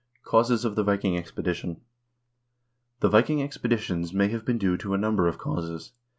[0.23, 1.77] Causes of the Viking Expeditions
[3.01, 5.91] The Viking expeditions may have been due to a number of causes.